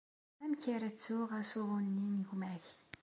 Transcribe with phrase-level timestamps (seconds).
[0.43, 2.65] Amek ara ttuɣ asuɣu-nni n gma-k?